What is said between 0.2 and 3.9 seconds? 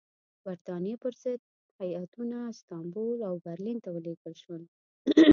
برټانیې پر ضد هیاتونه استانبول او برلین ته